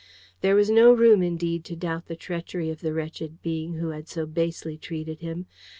[0.41, 4.07] There was no room, indeed, to doubt the treachery of the wretched being who had
[4.07, 5.45] so basely treated him.